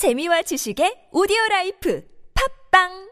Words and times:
재미와 0.00 0.40
지식의 0.48 1.10
오디오 1.12 1.36
라이프 1.50 2.00
팟빵 2.32 3.10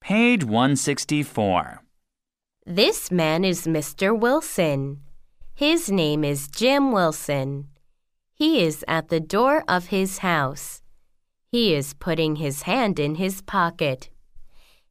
Page 0.00 0.46
164. 0.46 1.84
This 2.64 3.12
man 3.12 3.44
is 3.44 3.68
Mr. 3.68 4.18
Wilson. 4.18 5.04
His 5.54 5.92
name 5.92 6.24
is 6.24 6.48
Jim 6.48 6.92
Wilson. 6.92 7.68
He 8.32 8.64
is 8.64 8.86
at 8.88 9.10
the 9.10 9.20
door 9.20 9.64
of 9.68 9.92
his 9.92 10.24
house. 10.24 10.80
He 11.52 11.74
is 11.74 11.92
putting 11.92 12.36
his 12.36 12.62
hand 12.62 12.98
in 12.98 13.16
his 13.16 13.42
pocket. 13.42 14.08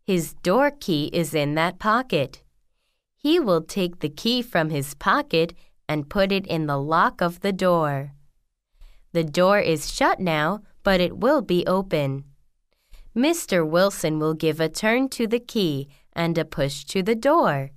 His 0.05 0.35
door 0.43 0.69
key 0.69 1.09
is 1.11 1.33
in 1.33 1.55
that 1.55 1.79
pocket. 1.79 2.43
He 3.15 3.39
will 3.39 3.65
take 3.65 4.01
the 4.01 4.13
key 4.13 4.43
from 4.43 4.69
his 4.69 4.93
pocket 4.93 5.55
and 5.89 6.11
put 6.11 6.31
it 6.31 6.45
in 6.45 6.67
the 6.67 6.77
lock 6.77 7.21
of 7.21 7.39
the 7.39 7.51
door. 7.51 8.13
The 9.17 9.23
door 9.23 9.59
is 9.59 9.91
shut 9.91 10.19
now, 10.19 10.61
but 10.83 11.01
it 11.01 11.17
will 11.17 11.41
be 11.41 11.65
open. 11.65 12.23
Mr. 13.15 13.67
Wilson 13.67 14.19
will 14.19 14.35
give 14.35 14.59
a 14.59 14.69
turn 14.69 15.09
to 15.17 15.25
the 15.25 15.39
key 15.39 15.87
and 16.13 16.37
a 16.37 16.45
push 16.45 16.83
to 16.83 17.01
the 17.01 17.15
door. 17.15 17.71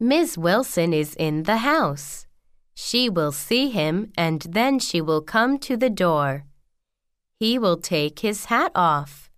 Ms. 0.00 0.38
Wilson 0.38 0.94
is 0.94 1.14
in 1.16 1.42
the 1.42 1.58
house. 1.58 2.26
She 2.74 3.10
will 3.10 3.30
see 3.30 3.68
him 3.68 4.10
and 4.16 4.40
then 4.40 4.78
she 4.78 5.02
will 5.02 5.20
come 5.20 5.58
to 5.58 5.76
the 5.76 5.90
door. 5.90 6.46
He 7.38 7.58
will 7.58 7.76
take 7.76 8.20
his 8.20 8.46
hat 8.46 8.72
off. 8.74 9.28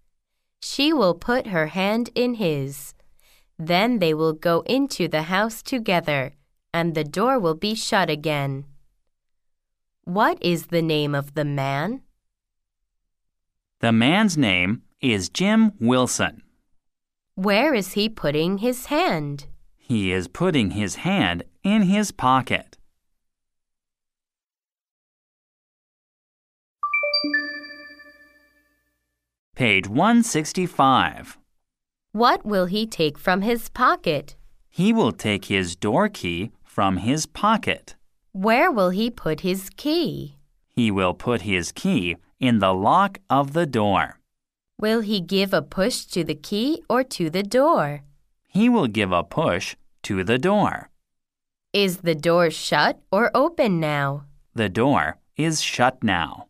She 0.63 0.93
will 0.93 1.15
put 1.15 1.49
her 1.49 1.67
hand 1.67 2.11
in 2.15 2.35
his. 2.35 2.95
Then 3.59 3.99
they 3.99 4.15
will 4.15 4.33
go 4.33 4.61
into 4.61 5.09
the 5.09 5.23
house 5.23 5.61
together 5.61 6.35
and 6.73 6.95
the 6.95 7.03
door 7.03 7.41
will 7.41 7.57
be 7.57 7.75
shut 7.75 8.09
again. 8.09 8.67
What 10.07 10.39
is 10.41 10.67
the 10.67 10.83
name 10.83 11.17
of 11.17 11.35
the 11.35 11.45
man? 11.45 12.03
The 13.81 13.91
man's 13.91 14.39
name 14.39 14.83
is 15.01 15.29
Jim 15.29 15.73
Wilson. 15.81 16.43
Where 17.35 17.75
is 17.75 17.95
he 17.95 18.09
putting 18.09 18.59
his 18.59 18.87
hand? 18.87 19.47
He 19.77 20.13
is 20.13 20.29
putting 20.29 20.71
his 20.71 20.95
hand 20.95 21.43
in 21.65 21.83
his 21.83 22.13
pocket. 22.13 22.79
Page 29.57 29.89
165. 29.89 31.37
What 32.13 32.47
will 32.47 32.67
he 32.67 32.87
take 32.87 33.19
from 33.19 33.43
his 33.43 33.69
pocket? 33.71 34.37
He 34.71 34.93
will 34.93 35.11
take 35.11 35.47
his 35.47 35.75
door 35.75 36.09
key 36.09 36.53
from 36.63 36.99
his 36.99 37.27
pocket. 37.27 37.97
Where 38.37 38.71
will 38.71 38.91
he 38.91 39.09
put 39.09 39.41
his 39.41 39.71
key? 39.79 40.37
He 40.69 40.91
will 40.91 41.15
put 41.15 41.41
his 41.41 41.73
key 41.73 42.19
in 42.39 42.59
the 42.59 42.75
lock 42.75 43.19
of 43.31 43.55
the 43.55 43.65
door. 43.65 44.21
Will 44.79 45.01
he 45.01 45.23
give 45.23 45.55
a 45.55 45.63
push 45.63 46.05
to 46.13 46.23
the 46.23 46.35
key 46.35 46.83
or 46.87 47.03
to 47.03 47.31
the 47.31 47.43
door? 47.43 48.03
He 48.47 48.69
will 48.69 48.89
give 48.89 49.11
a 49.11 49.25
push 49.25 49.75
to 50.03 50.23
the 50.23 50.37
door. 50.37 50.91
Is 51.73 52.03
the 52.09 52.15
door 52.15 52.51
shut 52.51 53.01
or 53.11 53.31
open 53.35 53.81
now? 53.81 54.27
The 54.55 54.69
door 54.69 55.17
is 55.39 55.63
shut 55.63 56.05
now. 56.05 56.49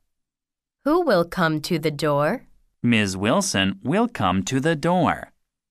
Who 0.83 1.03
will 1.03 1.25
come 1.25 1.61
to 1.61 1.79
the 1.79 1.93
door? 1.93 2.49
Ms. 2.83 3.17
Wilson 3.17 3.79
will 3.85 4.09
come 4.09 4.43
to 4.43 4.59
the 4.59 4.75
door. 4.75 5.31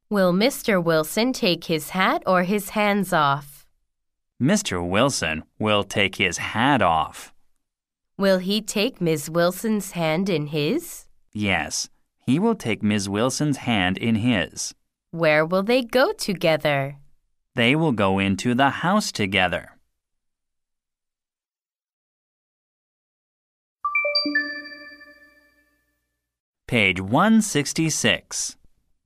Will 0.09 0.31
Mr. 0.31 0.81
Wilson 0.81 1.33
take 1.33 1.65
his 1.65 1.89
hat 1.89 2.23
or 2.25 2.43
his 2.43 2.69
hands 2.69 3.11
off? 3.11 3.54
Mr. 4.41 4.85
Wilson 4.85 5.43
will 5.59 5.83
take 5.83 6.15
his 6.15 6.37
hat 6.37 6.81
off. 6.81 7.33
Will 8.17 8.39
he 8.39 8.61
take 8.61 8.99
Miss 8.99 9.29
Wilson's 9.29 9.91
hand 9.91 10.29
in 10.29 10.47
his? 10.47 11.05
Yes, 11.33 11.89
he 12.25 12.39
will 12.39 12.55
take 12.55 12.83
Ms. 12.83 13.07
Wilson's 13.07 13.57
hand 13.57 13.97
in 13.97 14.15
his. 14.15 14.73
Where 15.11 15.45
will 15.45 15.63
they 15.63 15.83
go 15.83 16.11
together? 16.11 16.97
They 17.55 17.75
will 17.75 17.93
go 17.93 18.19
into 18.19 18.53
the 18.53 18.69
house 18.69 19.11
together. 19.11 19.71
Page 26.67 26.99
166. 26.99 28.57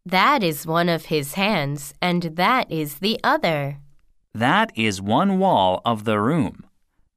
That 0.06 0.41
is 0.41 0.66
one 0.66 0.89
of 0.89 1.06
his 1.06 1.34
hands, 1.34 1.94
and 2.01 2.23
that 2.35 2.72
is 2.72 2.95
the 3.00 3.19
other. 3.23 3.79
That 4.34 4.72
is 4.75 5.01
one 5.01 5.40
wall 5.40 5.81
of 5.85 6.06
the 6.06 6.19
room. 6.19 6.66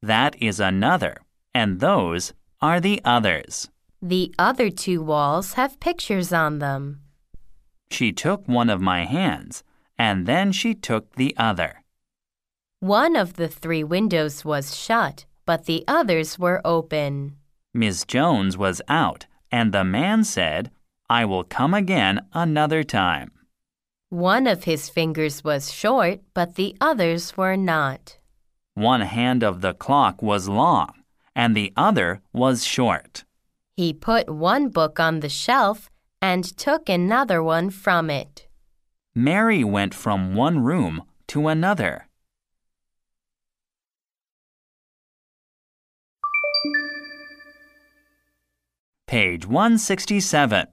That 0.01 0.35
is 0.43 0.59
another, 0.59 1.17
and 1.55 1.81
those 1.81 2.33
are 2.61 2.81
the 2.81 3.01
others. 3.05 3.71
The 4.01 4.35
other 4.39 4.71
two 4.71 5.03
walls 5.03 5.55
have 5.55 5.79
pictures 5.79 6.33
on 6.33 6.59
them. 6.59 7.01
She 7.91 8.13
took 8.13 8.49
one 8.49 8.71
of 8.71 8.81
my 8.81 9.05
hands, 9.05 9.63
and 9.99 10.27
then 10.27 10.53
she 10.53 10.75
took 10.75 11.15
the 11.17 11.35
other. 11.37 11.85
One 12.81 13.15
of 13.15 13.35
the 13.35 13.49
three 13.49 13.85
windows 13.85 14.45
was 14.45 14.77
shut, 14.77 15.27
but 15.47 15.67
the 15.67 15.85
others 15.87 16.39
were 16.39 16.61
open. 16.65 17.37
Miss 17.75 18.05
Jones 18.05 18.57
was 18.57 18.83
out, 18.89 19.27
and 19.53 19.73
the 19.73 19.85
man 19.85 20.25
said, 20.25 20.71
I 21.09 21.25
will 21.25 21.45
come 21.45 21.75
again 21.75 22.23
another 22.33 22.83
time. 22.83 23.31
One 24.13 24.47
of 24.47 24.65
his 24.65 24.91
fingers 24.91 25.43
was 25.43 25.73
short, 25.73 26.21
but 26.35 26.57
the 26.57 26.77
others 26.83 27.35
were 27.35 27.57
not. 27.57 28.19
One 28.75 29.01
hand 29.01 29.43
of 29.43 29.63
the 29.63 29.73
clock 29.73 30.21
was 30.21 30.51
long, 30.51 30.93
and 31.35 31.57
the 31.57 31.73
other 31.79 32.21
was 32.31 32.63
short. 32.63 33.25
He 33.75 33.95
put 33.95 34.29
one 34.29 34.69
book 34.69 35.01
on 35.01 35.21
the 35.21 35.31
shelf 35.31 35.89
and 36.21 36.45
took 36.45 36.91
another 36.91 37.43
one 37.43 37.71
from 37.71 38.11
it. 38.11 38.47
Mary 39.15 39.65
went 39.65 39.95
from 39.95 40.35
one 40.35 40.59
room 40.59 41.05
to 41.29 41.49
another. 41.49 42.07
Page 49.07 49.47
167. 49.47 50.67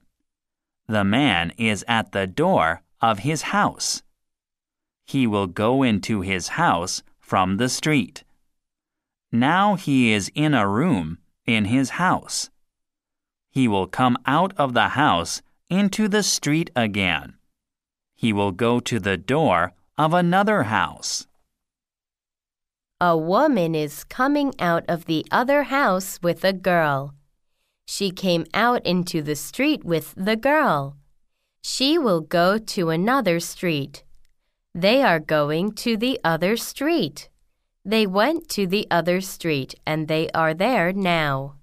The 0.90 1.04
man 1.06 1.54
is 1.58 1.86
at 1.88 2.12
the 2.12 2.28
door 2.28 2.82
of 3.02 3.20
his 3.20 3.42
house. 3.54 4.02
He 5.06 5.26
will 5.26 5.48
go 5.48 5.84
into 5.84 6.22
his 6.22 6.50
house 6.50 7.04
from 7.20 7.58
the 7.58 7.70
street. 7.70 8.24
Now 9.32 9.76
he 9.76 10.12
is 10.12 10.32
in 10.36 10.54
a 10.54 10.68
room 10.68 11.20
in 11.46 11.66
his 11.66 11.92
house. 11.92 12.50
He 13.52 13.68
will 13.68 13.88
come 13.88 14.18
out 14.26 14.54
of 14.58 14.74
the 14.74 14.90
house 14.90 15.42
into 15.70 16.08
the 16.08 16.24
street 16.24 16.70
again. 16.76 17.36
He 18.16 18.34
will 18.34 18.52
go 18.52 18.80
to 18.82 19.00
the 19.00 19.18
door 19.18 19.74
of 19.98 20.14
another 20.14 20.64
house. 20.64 21.28
A 23.02 23.16
woman 23.18 23.76
is 23.76 24.04
coming 24.04 24.54
out 24.60 24.84
of 24.88 25.06
the 25.06 25.26
other 25.31 25.64
house 25.64 26.20
with 26.22 26.44
a 26.44 26.54
girl. 26.54 27.14
She 27.86 28.12
came 28.12 28.46
out 28.54 28.86
into 28.86 29.22
the 29.22 29.36
street 29.36 29.84
with 29.86 30.14
the 30.18 30.36
girl. 30.36 30.98
She 31.62 31.97
will 31.97 32.22
go 32.22 32.58
to 32.58 32.90
another 32.90 33.40
street. 33.40 34.03
They 34.74 35.03
are 35.03 35.20
going 35.20 35.74
to 35.84 35.97
the 35.97 36.20
other 36.24 36.56
street. 36.58 37.30
They 37.84 38.06
went 38.06 38.50
to 38.50 38.68
the 38.68 38.88
other 38.92 39.22
street 39.22 39.75
and 39.86 40.08
they 40.08 40.30
are 40.31 40.53
there 40.53 40.94
now. 40.94 41.56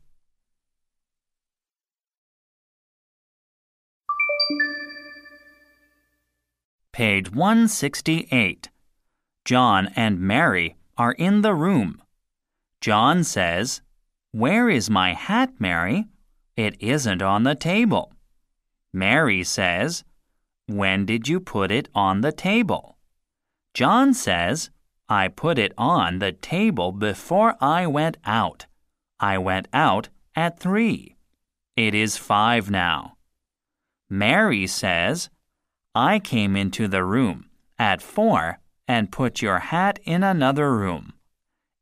Page 6.92 7.30
168. 7.30 8.70
John 9.44 9.92
and 9.94 10.18
Mary 10.18 10.76
are 10.96 11.12
in 11.12 11.42
the 11.42 11.54
room. 11.54 12.00
John 12.80 13.22
says, 13.22 13.82
Where 14.32 14.70
is 14.70 14.88
my 14.88 15.12
hat, 15.12 15.52
Mary? 15.58 16.06
It 16.56 16.74
isn't 16.80 17.21
on 17.21 17.42
the 17.42 17.54
table. 17.54 18.16
Mary 18.97 19.45
says, 19.45 20.04
When 20.69 21.04
did 21.04 21.28
you 21.28 21.39
put 21.39 21.71
it 21.71 21.87
on 21.95 22.22
the 22.22 22.33
table? 22.33 22.97
John 23.75 24.15
says, 24.15 24.71
I 25.07 25.28
put 25.28 25.59
it 25.59 25.75
on 25.77 26.19
the 26.19 26.33
table 26.33 26.93
before 26.93 27.57
I 27.60 27.87
went 27.87 28.16
out. 28.25 28.65
I 29.21 29.37
went 29.37 29.69
out 29.75 30.09
at 30.34 30.59
three. 30.59 31.16
It 31.77 31.95
is 31.95 32.16
five 32.16 32.71
now. 32.71 33.19
Mary 34.09 34.66
says, 34.66 35.28
I 35.95 36.19
came 36.19 36.57
into 36.57 36.89
the 36.89 37.04
room 37.04 37.51
at 37.78 38.01
four 38.01 38.60
and 38.89 39.13
put 39.13 39.43
your 39.43 39.59
hat 39.59 39.98
in 40.04 40.22
another 40.22 40.75
room. 40.75 41.13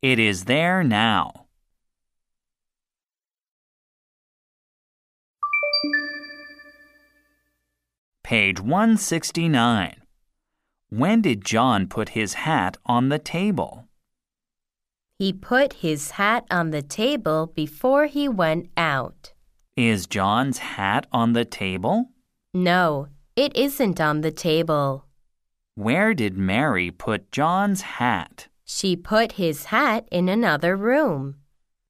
It 0.03 0.19
is 0.19 0.47
there 0.47 0.83
now. 0.83 1.44
Page 8.25 8.59
169. 8.59 9.97
When 10.88 11.21
did 11.21 11.44
John 11.44 11.87
put 11.87 12.11
his 12.11 12.32
hat 12.32 12.79
on 12.87 13.11
the 13.11 13.19
table? 13.19 13.85
He 15.19 15.31
put 15.31 15.75
his 15.75 16.12
hat 16.12 16.47
on 16.50 16.71
the 16.71 16.81
table 16.81 17.53
before 17.55 18.06
he 18.06 18.26
went 18.26 18.71
out. 18.79 19.35
Is 19.76 20.06
John's 20.06 20.56
hat 20.56 21.06
on 21.12 21.35
the 21.35 21.44
table? 21.44 22.12
No, 22.55 23.09
it 23.37 23.55
isn't 23.55 24.00
on 24.00 24.23
the 24.23 24.32
table. 24.32 25.05
Where 25.75 26.15
did 26.15 26.38
Mary 26.38 26.91
put 26.91 27.31
John's 27.31 27.82
hat? 27.82 28.49
She 28.65 28.97
put 28.97 29.32
his 29.32 29.67
hat 29.67 30.09
in 30.11 30.31
another 30.31 30.79
room. 30.79 31.37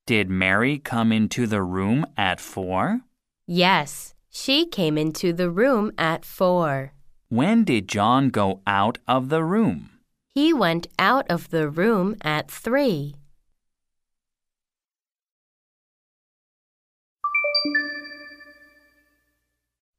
Did 0.05 0.29
Mary 0.31 0.79
come 0.79 1.13
into 1.13 1.47
the 1.47 1.63
room 1.63 2.05
at 2.17 2.41
four? 2.41 3.03
Yes, 3.47 4.14
she 4.35 4.67
came 4.67 4.99
into 4.99 5.33
the 5.33 5.49
room 5.49 5.93
at 5.97 6.25
four. 6.25 6.93
When 7.29 7.63
did 7.63 7.89
John 7.89 8.31
go 8.31 8.61
out 8.67 8.99
of 9.07 9.29
the 9.29 9.45
room? 9.45 9.91
He 10.35 10.53
went 10.53 10.89
out 10.99 11.25
of 11.31 11.51
the 11.51 11.69
room 11.69 12.17
at 12.23 12.51
three. 12.51 13.15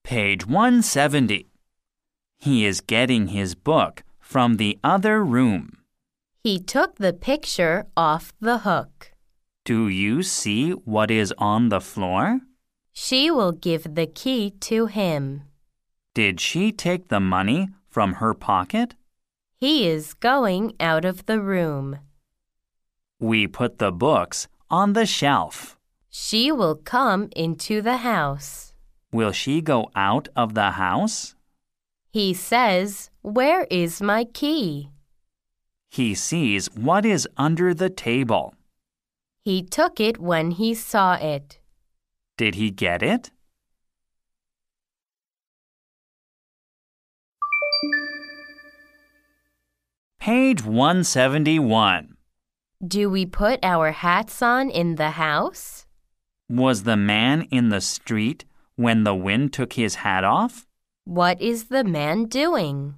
Page 0.04 0.46
170. 0.46 1.48
He 2.38 2.66
is 2.66 2.82
getting 2.82 3.28
his 3.28 3.56
book 3.56 4.04
from 4.20 4.58
the 4.58 4.78
other 4.84 5.24
room. 5.24 5.78
He 6.44 6.60
took 6.60 6.98
the 6.98 7.14
picture 7.14 7.88
off 7.96 8.34
the 8.42 8.60
hook. 8.60 9.14
Do 9.64 9.88
you 9.88 10.22
see 10.22 10.72
what 10.72 11.10
is 11.10 11.34
on 11.38 11.70
the 11.70 11.82
floor? 11.82 12.42
She 12.96 13.30
will 13.30 13.52
give 13.52 13.96
the 13.96 14.08
key 14.08 14.52
to 14.62 14.86
him. 14.86 15.44
Did 16.14 16.40
she 16.40 16.72
take 16.72 17.10
the 17.10 17.20
money 17.20 17.68
from 17.90 18.14
her 18.14 18.34
pocket? 18.34 18.96
He 19.60 19.86
is 19.86 20.14
going 20.14 20.74
out 20.80 21.04
of 21.04 21.26
the 21.26 21.42
room. 21.42 22.00
We 23.20 23.48
put 23.48 23.80
the 23.80 23.92
books 23.92 24.48
on 24.70 24.94
the 24.94 25.06
shelf. 25.06 25.78
She 26.10 26.54
will 26.54 26.76
come 26.76 27.30
into 27.36 27.82
the 27.82 27.98
house. 27.98 28.74
Will 29.12 29.34
she 29.34 29.62
go 29.62 29.92
out 29.94 30.30
of 30.36 30.54
the 30.54 30.72
house? 30.72 31.36
He 32.12 32.34
says, 32.34 33.10
Where 33.22 33.68
is 33.70 34.02
my 34.02 34.24
key? 34.24 34.90
He 35.90 36.16
sees 36.16 36.68
what 36.74 37.06
is 37.06 37.28
under 37.36 37.74
the 37.74 37.90
table. 37.90 38.56
He 39.44 39.62
took 39.64 40.00
it 40.00 40.18
when 40.18 40.52
he 40.52 40.74
saw 40.74 41.16
it. 41.16 41.60
Did 42.38 42.56
he 42.56 42.70
get 42.70 43.02
it? 43.02 43.32
Page 50.20 50.64
171. 50.64 52.18
Do 52.86 53.10
we 53.10 53.26
put 53.26 53.60
our 53.64 53.92
hats 53.92 54.42
on 54.42 54.70
in 54.70 54.96
the 54.96 55.12
house? 55.12 55.86
Was 56.50 56.84
the 56.84 56.98
man 56.98 57.44
in 57.52 57.70
the 57.70 57.80
street 57.80 58.44
when 58.76 59.04
the 59.04 59.16
wind 59.16 59.54
took 59.54 59.74
his 59.74 59.96
hat 59.96 60.24
off? 60.24 60.68
What 61.06 61.42
is 61.42 61.66
the 61.66 61.84
man 61.84 62.26
doing? 62.26 62.96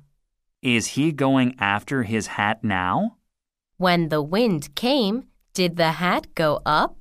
Is 0.63 0.87
he 0.95 1.11
going 1.11 1.55
after 1.59 2.03
his 2.03 2.27
hat 2.27 2.63
now? 2.63 3.17
When 3.77 4.09
the 4.09 4.23
wind 4.23 4.73
came, 4.73 5.25
did 5.53 5.75
the 5.75 5.91
hat 5.93 6.33
go 6.33 6.61
up? 6.65 6.96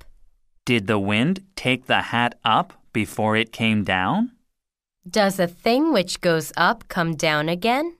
Did 0.67 0.87
the 0.87 0.99
wind 0.99 1.45
take 1.55 1.85
the 1.85 2.01
hat 2.11 2.37
up 2.43 2.73
before 2.91 3.37
it 3.37 3.53
came 3.53 3.85
down? 3.85 4.33
Does 5.09 5.39
a 5.39 5.47
thing 5.47 5.93
which 5.93 6.19
goes 6.19 6.51
up 6.57 6.89
come 6.89 7.15
down 7.15 7.47
again? 7.47 7.95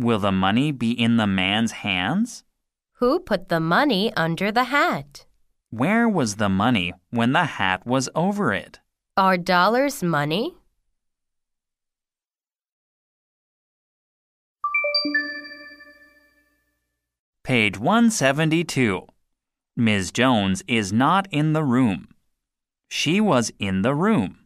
Will 0.00 0.18
the 0.18 0.32
money 0.32 0.72
be 0.72 0.90
in 0.90 1.16
the 1.16 1.28
man's 1.28 1.70
hands? 1.86 2.42
Who 2.94 3.20
put 3.20 3.48
the 3.48 3.60
money 3.60 4.12
under 4.16 4.50
the 4.50 4.64
hat? 4.64 5.26
Where 5.70 6.08
was 6.08 6.42
the 6.42 6.48
money 6.48 6.92
when 7.10 7.34
the 7.34 7.44
hat 7.44 7.86
was 7.86 8.08
over 8.16 8.52
it? 8.52 8.80
Are 9.16 9.36
dollars 9.36 10.02
money? 10.02 10.56
Page 17.44 17.78
172. 17.78 19.06
Ms. 19.76 20.12
Jones 20.12 20.62
is 20.68 20.92
not 20.92 21.26
in 21.30 21.54
the 21.54 21.64
room. 21.64 22.08
She 22.88 23.20
was 23.20 23.50
in 23.58 23.82
the 23.82 23.94
room. 23.94 24.40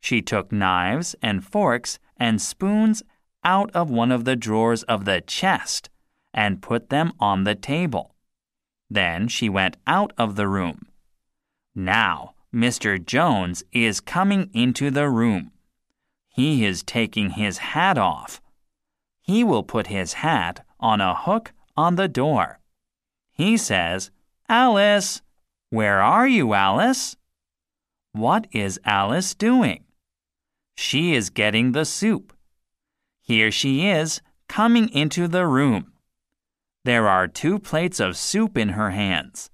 She 0.00 0.22
took 0.22 0.52
knives 0.52 1.16
and 1.20 1.44
forks 1.44 1.98
and 2.16 2.40
spoons 2.40 3.02
out 3.42 3.70
of 3.74 3.90
one 3.90 4.12
of 4.12 4.24
the 4.24 4.36
drawers 4.36 4.84
of 4.84 5.04
the 5.04 5.20
chest 5.20 5.90
and 6.32 6.62
put 6.62 6.90
them 6.90 7.12
on 7.18 7.44
the 7.44 7.56
table. 7.56 8.14
Then 8.88 9.26
she 9.28 9.48
went 9.48 9.76
out 9.86 10.12
of 10.16 10.36
the 10.36 10.46
room. 10.46 10.86
Now, 11.74 12.34
Mr. 12.54 13.04
Jones 13.04 13.64
is 13.72 14.00
coming 14.00 14.48
into 14.54 14.90
the 14.90 15.08
room. 15.08 15.50
He 16.28 16.64
is 16.64 16.82
taking 16.82 17.30
his 17.30 17.58
hat 17.58 17.98
off. 17.98 18.40
He 19.20 19.42
will 19.42 19.64
put 19.64 19.88
his 19.88 20.14
hat 20.14 20.64
on 20.78 21.00
a 21.00 21.14
hook 21.14 21.52
on 21.76 21.96
the 21.96 22.08
door. 22.08 22.60
He 23.38 23.56
says, 23.56 24.10
Alice, 24.48 25.22
where 25.70 26.02
are 26.02 26.26
you, 26.26 26.54
Alice? 26.54 27.16
What 28.12 28.48
is 28.50 28.80
Alice 28.84 29.34
doing? 29.34 29.84
She 30.76 31.14
is 31.14 31.30
getting 31.30 31.70
the 31.70 31.84
soup. 31.84 32.32
Here 33.22 33.52
she 33.52 33.86
is, 33.86 34.20
coming 34.48 34.88
into 34.88 35.28
the 35.28 35.46
room. 35.46 35.92
There 36.84 37.08
are 37.08 37.28
two 37.28 37.60
plates 37.60 38.00
of 38.00 38.16
soup 38.16 38.58
in 38.58 38.70
her 38.70 38.90
hands. 38.90 39.50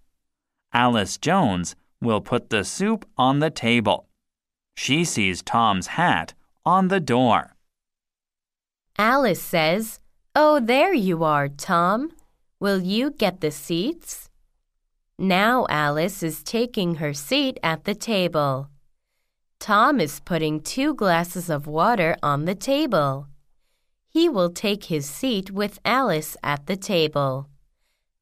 Alice 0.73 1.19
Jones 1.19 1.77
will 2.01 2.23
put 2.23 2.49
the 2.49 2.65
soup 2.65 3.05
on 3.19 3.41
the 3.41 3.51
table. 3.51 4.09
She 4.77 5.05
sees 5.05 5.43
Tom's 5.43 5.89
hat 5.89 6.33
on 6.65 6.89
the 6.89 7.01
door. 7.01 7.55
Alice 8.97 9.43
says, 9.43 10.01
Oh, 10.35 10.59
there 10.59 10.95
you 10.95 11.23
are, 11.23 11.49
Tom. 11.49 12.13
Will 12.64 12.81
you 12.81 13.11
get 13.11 13.43
the 13.43 13.50
seats? 13.50 14.31
Now 15.19 15.66
Alice 15.69 16.22
is 16.22 16.43
taking 16.43 16.94
her 16.94 17.12
seat 17.12 17.58
at 17.62 17.84
the 17.84 17.94
table. 17.94 18.70
Tom 19.61 20.00
is 20.00 20.20
putting 20.20 20.61
two 20.62 20.94
glasses 20.94 21.50
of 21.50 21.66
water 21.66 22.16
on 22.22 22.46
the 22.46 22.55
table. 22.55 23.26
He 24.08 24.31
will 24.31 24.49
take 24.49 24.84
his 24.84 25.05
seat 25.05 25.50
with 25.50 25.78
Alice 25.84 26.38
at 26.43 26.64
the 26.64 26.78
table. 26.78 27.50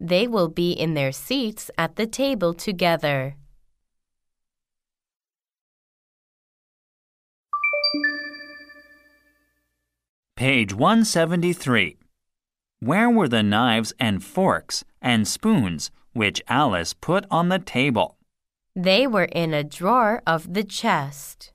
They 0.01 0.27
will 0.27 0.49
be 0.49 0.73
in 0.73 0.95
their 0.95 1.13
seats 1.13 1.71
at 1.79 1.95
the 1.95 2.09
table 2.09 2.53
together. 2.53 3.37
Page 10.35 10.75
173. 10.75 12.02
Where 12.85 13.09
were 13.09 13.29
the 13.29 13.45
knives 13.45 13.93
and 14.01 14.25
forks 14.25 14.83
and 15.01 15.29
spoons 15.29 15.93
which 16.15 16.43
Alice 16.49 16.95
put 16.95 17.25
on 17.31 17.49
the 17.49 17.61
table? 17.61 18.17
They 18.75 19.07
were 19.07 19.31
in 19.31 19.55
a 19.55 19.63
drawer 19.63 20.21
of 20.27 20.53
the 20.53 20.65
chest. 20.65 21.53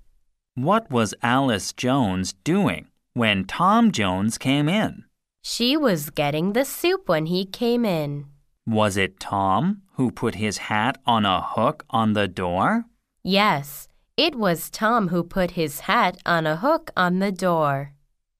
What 0.56 0.90
was 0.90 1.14
Alice 1.22 1.74
Jones 1.74 2.32
doing 2.46 2.88
when 3.14 3.44
Tom 3.44 3.92
Jones 3.92 4.38
came 4.38 4.70
in? 4.70 5.04
She 5.44 5.76
was 5.76 6.12
getting 6.12 6.54
the 6.54 6.64
soup 6.64 7.10
when 7.10 7.26
he 7.26 7.44
came 7.44 7.84
in. 7.84 8.28
Was 8.66 8.96
it 8.96 9.20
Tom 9.20 9.82
who 9.96 10.12
put 10.12 10.36
his 10.36 10.70
hat 10.70 10.98
on 11.06 11.26
a 11.26 11.42
hook 11.42 11.84
on 11.90 12.14
the 12.14 12.30
door? 12.30 12.86
Yes, 13.22 13.90
it 14.16 14.34
was 14.34 14.70
Tom 14.70 15.10
who 15.10 15.26
put 15.26 15.52
his 15.52 15.82
hat 15.82 16.22
on 16.26 16.48
a 16.48 16.56
hook 16.56 16.90
on 16.96 17.20
the 17.20 17.34
door. 17.34 17.92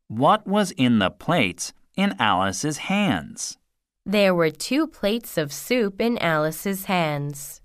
What 0.08 0.48
was 0.48 0.72
in 0.72 1.00
the 1.00 1.12
plates 1.12 1.74
in 1.98 2.16
Alice's 2.20 2.78
hands? 2.78 3.58
There 4.06 4.34
were 4.34 4.52
two 4.52 4.88
plates 4.88 5.38
of 5.38 5.52
soup 5.52 6.00
in 6.00 6.18
Alice's 6.20 6.86
hands. 6.86 7.60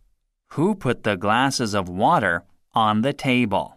Who 0.55 0.75
put 0.75 1.05
the 1.05 1.17
glasses 1.17 1.75
of 1.75 1.89
water 1.89 2.43
on 2.75 3.03
the 3.03 3.13
table? 3.13 3.77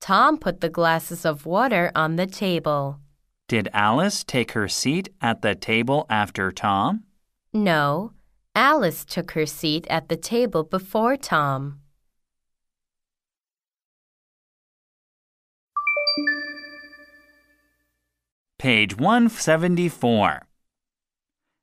Tom 0.00 0.38
put 0.38 0.60
the 0.60 0.68
glasses 0.68 1.24
of 1.24 1.46
water 1.46 1.92
on 1.94 2.16
the 2.16 2.26
table. 2.26 2.98
Did 3.46 3.68
Alice 3.72 4.24
take 4.24 4.52
her 4.52 4.66
seat 4.66 5.10
at 5.20 5.42
the 5.42 5.54
table 5.54 6.06
after 6.10 6.50
Tom? 6.50 7.04
No, 7.52 8.12
Alice 8.54 9.04
took 9.04 9.32
her 9.32 9.46
seat 9.46 9.86
at 9.88 10.08
the 10.08 10.16
table 10.16 10.64
before 10.64 11.16
Tom. 11.16 11.80
Page 18.60 18.98
174. 18.98 20.42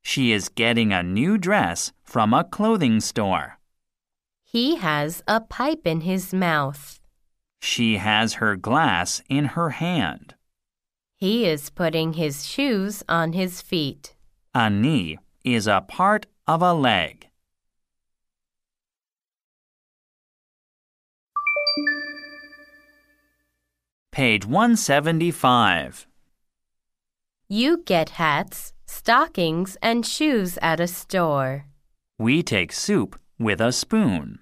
She 0.01 0.31
is 0.31 0.49
getting 0.49 0.91
a 0.91 1.03
new 1.03 1.37
dress 1.37 1.91
from 2.01 2.33
a 2.33 2.43
clothing 2.43 3.01
store. 3.01 3.59
He 4.43 4.77
has 4.77 5.21
a 5.27 5.39
pipe 5.41 5.85
in 5.85 6.01
his 6.01 6.33
mouth. 6.33 6.99
She 7.61 7.97
has 7.97 8.41
her 8.41 8.55
glass 8.55 9.21
in 9.29 9.45
her 9.53 9.69
hand. 9.77 10.33
He 11.15 11.45
is 11.45 11.69
putting 11.69 12.13
his 12.13 12.47
shoes 12.47 13.03
on 13.07 13.33
his 13.33 13.61
feet. 13.61 14.15
A 14.55 14.67
knee 14.67 15.19
is 15.43 15.67
a 15.67 15.81
part 15.87 16.25
of 16.47 16.63
a 16.63 16.73
leg. 16.73 17.27
Page 24.11 24.47
175. 24.47 26.07
You 27.49 27.81
get 27.85 28.09
hats, 28.09 28.73
stockings, 28.87 29.77
and 29.81 30.05
shoes 30.05 30.59
at 30.61 30.81
a 30.81 30.87
store. 30.87 31.65
We 32.19 32.43
take 32.43 32.73
soup 32.73 33.17
with 33.39 33.61
a 33.61 33.71
spoon. 33.71 34.39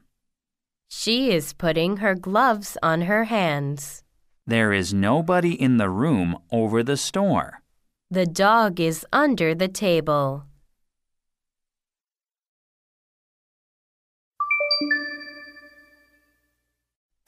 She 0.89 1.31
is 1.31 1.53
putting 1.53 1.97
her 1.97 2.15
gloves 2.15 2.79
on 2.81 3.01
her 3.01 3.25
hands. 3.25 4.01
There 4.47 4.73
is 4.73 4.91
nobody 4.91 5.53
in 5.53 5.77
the 5.77 5.89
room 5.89 6.39
over 6.51 6.81
the 6.81 6.97
store. 6.97 7.61
The 8.09 8.25
dog 8.25 8.79
is 8.79 9.05
under 9.13 9.53
the 9.53 9.67
table. 9.67 10.45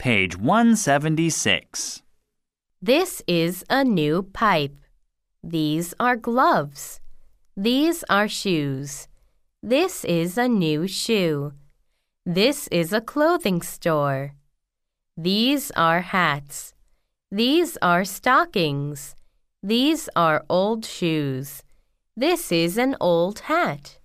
Page 0.00 0.36
176. 0.36 2.02
This 2.82 3.22
is 3.28 3.64
a 3.70 3.84
new 3.84 4.24
pipe. 4.24 4.74
These 5.42 5.94
are 6.00 6.16
gloves. 6.16 7.00
These 7.56 8.04
are 8.10 8.28
shoes. 8.28 9.08
This 9.62 10.04
is 10.04 10.36
a 10.36 10.48
new 10.48 10.86
shoe. 10.88 11.52
This 12.26 12.68
is 12.68 12.92
a 12.92 13.00
clothing 13.00 13.62
store. 13.62 14.32
These 15.16 15.70
are 15.72 16.00
hats. 16.00 16.74
These 17.30 17.76
are 17.82 18.04
stockings. 18.04 19.14
These 19.62 20.08
are 20.14 20.44
old 20.48 20.84
shoes. 20.84 21.62
This 22.16 22.52
is 22.52 22.78
an 22.78 22.96
old 23.00 23.40
hat. 23.40 23.97